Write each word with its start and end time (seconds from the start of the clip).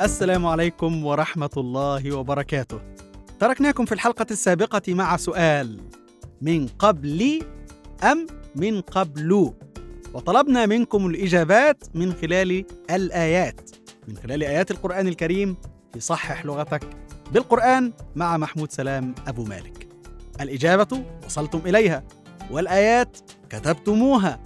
السلام 0.00 0.46
عليكم 0.46 1.04
ورحمة 1.06 1.50
الله 1.56 2.16
وبركاته. 2.16 2.80
تركناكم 3.40 3.84
في 3.84 3.92
الحلقة 3.92 4.26
السابقة 4.30 4.94
مع 4.94 5.16
سؤال: 5.16 5.80
من 6.40 6.66
قبل 6.66 7.42
أم 8.04 8.26
من 8.56 8.80
قبل؟ 8.80 9.52
وطلبنا 10.14 10.66
منكم 10.66 11.06
الإجابات 11.06 11.84
من 11.94 12.12
خلال 12.12 12.64
الآيات، 12.90 13.70
من 14.08 14.16
خلال 14.16 14.42
آيات 14.42 14.70
القرآن 14.70 15.08
الكريم 15.08 15.56
في 15.92 16.00
صحح 16.00 16.46
لغتك 16.46 16.82
بالقرآن 17.32 17.92
مع 18.16 18.36
محمود 18.36 18.72
سلام 18.72 19.14
أبو 19.26 19.44
مالك. 19.44 19.88
الإجابة 20.40 21.02
وصلتم 21.26 21.60
إليها، 21.66 22.04
والآيات 22.50 23.18
كتبتموها، 23.50 24.40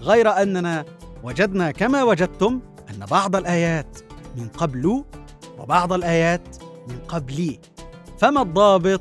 غير 0.00 0.30
أننا 0.42 0.84
وجدنا 1.22 1.70
كما 1.70 2.02
وجدتم 2.02 2.60
أن 2.90 3.06
بعض 3.10 3.36
الآيات 3.36 3.98
من 4.36 4.48
قبل 4.48 5.04
وبعض 5.58 5.92
الآيات 5.92 6.56
من 6.88 6.98
قبلي. 7.08 7.60
فما 8.18 8.42
الضابط؟ 8.42 9.00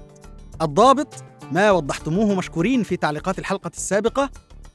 الضابط 0.61 1.23
ما 1.51 1.71
وضحتموه 1.71 2.35
مشكورين 2.35 2.83
في 2.83 2.97
تعليقات 2.97 3.39
الحلقة 3.39 3.71
السابقة 3.75 4.29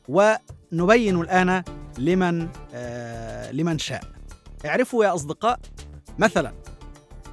ونبين 0.08 1.20
الآن 1.20 1.62
لمن 1.98 2.48
آه 2.74 3.52
لمن 3.52 3.78
شاء. 3.78 4.02
اعرفوا 4.66 5.04
يا 5.04 5.14
أصدقاء 5.14 5.60
مثلا 6.18 6.52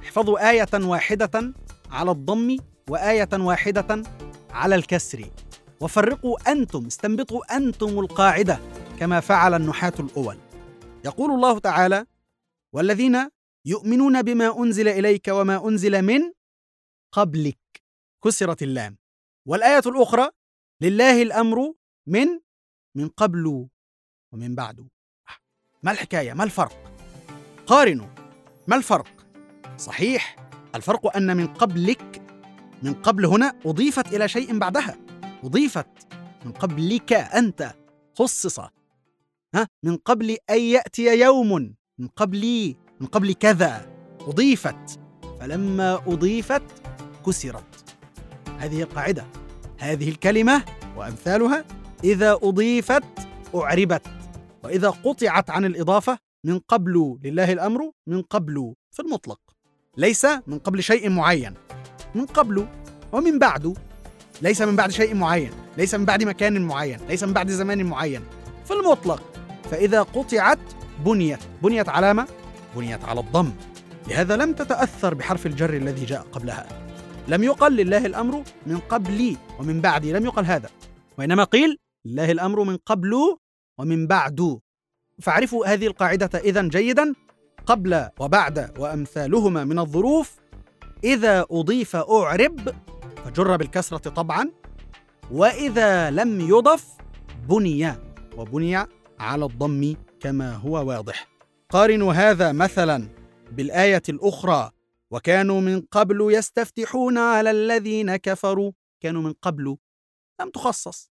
احفظوا 0.02 0.50
آية 0.50 0.68
واحدة 0.74 1.52
على 1.90 2.10
الضم 2.10 2.56
وآية 2.88 3.28
واحدة 3.32 4.02
على 4.50 4.74
الكسر. 4.74 5.30
وفرقوا 5.80 6.52
أنتم 6.52 6.86
استنبطوا 6.86 7.56
أنتم 7.56 7.98
القاعدة 7.98 8.58
كما 9.00 9.20
فعل 9.20 9.54
النحاة 9.54 9.92
الأول. 10.00 10.36
يقول 11.04 11.30
الله 11.30 11.58
تعالى 11.58 12.06
والذين 12.76 13.30
يؤمنون 13.64 14.22
بما 14.22 14.62
أنزل 14.62 14.88
إليك 14.88 15.28
وما 15.28 15.68
أنزل 15.68 16.02
من 16.02 16.32
قبلك 17.12 17.58
كسرت 18.24 18.62
اللام. 18.62 18.98
والآية 19.46 19.82
الأخرى 19.86 20.30
لله 20.80 21.22
الأمر 21.22 21.74
من 22.06 22.26
من 22.94 23.08
قبل 23.08 23.68
ومن 24.32 24.54
بعد. 24.54 24.88
ما 25.82 25.92
الحكاية؟ 25.92 26.32
ما 26.32 26.44
الفرق؟ 26.44 26.92
قارنوا. 27.66 28.06
ما 28.66 28.76
الفرق؟ 28.76 29.26
صحيح 29.78 30.36
الفرق 30.74 31.16
أن 31.16 31.36
من 31.36 31.46
قبلك 31.46 32.22
من 32.82 32.94
قبل 32.94 33.26
هنا 33.26 33.60
أضيفت 33.66 34.14
إلى 34.14 34.28
شيء 34.28 34.58
بعدها. 34.58 34.96
أضيفت. 35.44 35.88
من 36.44 36.52
قبلك 36.52 37.12
أنت 37.12 37.74
خصص. 38.14 38.58
ها؟ 39.54 39.68
من 39.82 39.96
قبل 39.96 40.36
أن 40.50 40.60
يأتي 40.60 41.20
يوم. 41.20 41.76
من 41.98 42.08
قبلي 42.16 42.76
من 43.00 43.06
قبل 43.06 43.32
كذا 43.32 43.86
أضيفت 44.20 45.00
فلما 45.40 45.94
أضيفت 45.94 46.62
كسرت. 47.26 47.94
هذه 48.58 48.82
القاعدة 48.82 49.26
هذه 49.78 50.08
الكلمة 50.08 50.64
وأمثالها 50.96 51.64
إذا 52.04 52.32
أضيفت 52.42 53.02
أعربت 53.54 54.02
وإذا 54.64 54.90
قطعت 54.90 55.50
عن 55.50 55.64
الإضافة 55.64 56.18
من 56.44 56.58
قبل 56.58 57.18
لله 57.24 57.52
الأمر 57.52 57.90
من 58.06 58.22
قبل 58.22 58.74
في 58.90 59.02
المطلق. 59.02 59.40
ليس 59.96 60.26
من 60.46 60.58
قبل 60.58 60.82
شيء 60.82 61.10
معين. 61.10 61.54
من 62.14 62.26
قبل 62.26 62.66
ومن 63.12 63.38
بعد. 63.38 63.76
ليس 64.42 64.62
من 64.62 64.76
بعد 64.76 64.90
شيء 64.90 65.14
معين. 65.14 65.50
ليس 65.76 65.94
من 65.94 66.04
بعد 66.04 66.24
مكان 66.24 66.62
معين. 66.62 66.98
ليس 67.08 67.24
من 67.24 67.32
بعد 67.32 67.50
زمان 67.50 67.84
معين. 67.86 68.22
في 68.64 68.70
المطلق. 68.72 69.22
فإذا 69.70 70.02
قطعت 70.02 70.58
بنيت. 71.04 71.38
بنيت 71.62 71.88
علامة 71.88 72.26
بنيت 72.76 73.04
على 73.04 73.20
الضم. 73.20 73.52
لهذا 74.08 74.36
لم 74.36 74.52
تتأثر 74.52 75.14
بحرف 75.14 75.46
الجر 75.46 75.74
الذي 75.74 76.04
جاء 76.04 76.22
قبلها. 76.32 76.66
لم 77.28 77.44
يقل 77.44 77.76
لله 77.76 78.06
الأمر 78.06 78.42
من 78.66 78.78
قبلي 78.78 79.36
ومن 79.58 79.80
بعدي. 79.80 80.12
لم 80.12 80.24
يقل 80.24 80.44
هذا. 80.44 80.68
وإنما 81.18 81.44
قيل 81.44 81.78
لله 82.04 82.30
الأمر 82.30 82.64
من 82.64 82.76
قبل 82.76 83.14
ومن 83.78 84.06
بعد. 84.06 84.58
فاعرفوا 85.22 85.66
هذه 85.66 85.86
القاعدة 85.86 86.38
إذا 86.38 86.62
جيدا. 86.62 87.14
قبل 87.66 88.08
وبعد 88.20 88.78
وأمثالهما 88.78 89.64
من 89.64 89.78
الظروف. 89.78 90.36
إذا 91.04 91.46
أضيف 91.50 91.96
أعرب 91.96 92.74
فجر 93.24 93.56
بالكسرة 93.56 94.10
طبعا. 94.10 94.50
وإذا 95.30 96.10
لم 96.10 96.40
يضف 96.40 96.86
بني. 97.48 97.94
وبني 98.36 98.76
على 99.18 99.44
الضم 99.44 99.94
كما 100.20 100.54
هو 100.54 100.72
واضح. 100.88 101.28
قارنوا 101.70 102.12
هذا 102.12 102.52
مثلا 102.52 103.08
بالآية 103.52 104.02
الأخرى 104.08 104.70
وكانوا 105.10 105.60
من 105.60 105.80
قبل 105.80 106.28
يستفتحون 106.34 107.18
على 107.18 107.50
الذين 107.50 108.16
كفروا. 108.16 108.72
كانوا 109.02 109.22
من 109.22 109.32
قبل 109.32 109.76
لم 110.40 110.50
تخصص. 110.50 111.10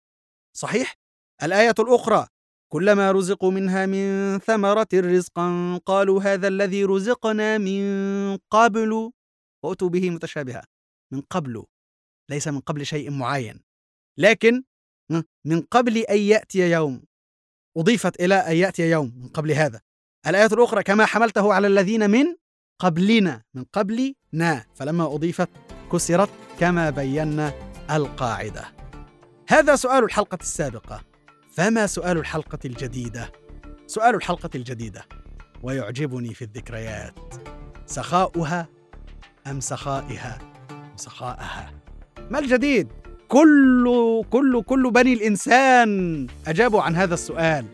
صحيح؟ 0.56 0.94
الآية 1.42 1.74
الأخرى 1.78 2.26
كلما 2.72 3.12
رزقوا 3.12 3.50
منها 3.50 3.86
من 3.86 4.38
ثمرة 4.38 4.88
رزقا 4.94 5.76
قالوا 5.86 6.22
هذا 6.22 6.48
الذي 6.48 6.84
رزقنا 6.84 7.58
من 7.58 8.36
قبل 8.50 9.12
وأتوا 9.62 9.88
به 9.88 10.10
متشابها. 10.10 10.66
من 11.12 11.20
قبل 11.20 11.64
ليس 12.30 12.48
من 12.48 12.60
قبل 12.60 12.86
شيء 12.86 13.10
معين. 13.10 13.62
لكن 14.18 14.62
من 15.44 15.60
قبل 15.60 15.98
أن 15.98 16.18
يأتي 16.18 16.70
يوم 16.70 17.02
أضيفت 17.76 18.20
إلى 18.20 18.34
أن 18.34 18.56
يأتي 18.56 18.90
يوم 18.90 19.12
من 19.16 19.28
قبل 19.28 19.52
هذا. 19.52 19.80
الآية 20.26 20.46
الأخرى 20.52 20.82
كما 20.82 21.06
حملته 21.06 21.54
على 21.54 21.66
الذين 21.66 22.10
من 22.10 22.24
قبلنا 22.78 23.42
من 23.54 23.64
قبلنا. 23.72 24.64
فلما 24.74 25.14
أضيفت 25.14 25.48
كسرت 25.92 26.30
كما 26.60 26.90
بينا 26.90 27.52
القاعدة. 27.90 28.64
هذا 29.48 29.76
سؤال 29.76 30.04
الحلقة 30.04 30.38
السابقة. 30.40 31.04
فما 31.52 31.86
سؤال 31.86 32.18
الحلقة 32.18 32.58
الجديدة؟ 32.64 33.32
سؤال 33.86 34.14
الحلقة 34.14 34.50
الجديدة. 34.54 35.04
ويعجبني 35.62 36.34
في 36.34 36.42
الذكريات 36.42 37.14
سخاؤها 37.86 38.68
أم 39.46 39.60
سخائها؟ 39.60 40.38
أم 40.70 40.96
سخاءها. 40.96 41.72
ما 42.30 42.38
الجديد؟ 42.38 42.88
كل 43.28 44.24
كل 44.30 44.62
كل 44.62 44.90
بني 44.90 45.12
الإنسان 45.12 46.26
أجابوا 46.46 46.82
عن 46.82 46.96
هذا 46.96 47.14
السؤال. 47.14 47.64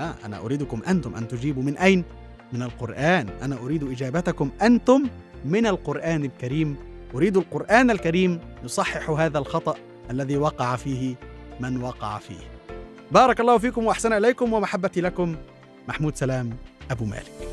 آه 0.00 0.14
أنا 0.24 0.38
أريدكم 0.38 0.80
أنتم 0.88 1.14
أن 1.14 1.28
تجيبوا 1.28 1.62
من 1.62 1.76
أين؟ 1.78 2.04
من 2.52 2.62
القرآن. 2.62 3.28
أنا 3.42 3.56
أريد 3.64 3.90
إجابتكم 3.90 4.50
أنتم 4.62 5.06
من 5.44 5.66
القرآن 5.66 6.24
الكريم. 6.24 6.76
أريد 7.14 7.36
القرآن 7.36 7.90
الكريم 7.90 8.40
يصحح 8.64 9.10
هذا 9.10 9.38
الخطأ 9.38 9.74
الذي 10.10 10.36
وقع 10.36 10.76
فيه 10.76 11.14
من 11.60 11.82
وقع 11.82 12.18
فيه. 12.18 12.44
بارك 13.12 13.40
الله 13.40 13.58
فيكم 13.58 13.86
وأحسن 13.86 14.12
إليكم 14.12 14.52
ومحبتي 14.52 15.00
لكم. 15.00 15.36
محمود 15.88 16.16
سلام 16.16 16.50
أبو 16.90 17.04
مالك. 17.04 17.45